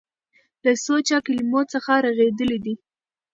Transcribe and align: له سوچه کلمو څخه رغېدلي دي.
له 0.63 0.71
سوچه 0.85 1.17
کلمو 1.25 1.61
څخه 1.73 1.91
رغېدلي 2.05 2.57
دي. 2.65 2.75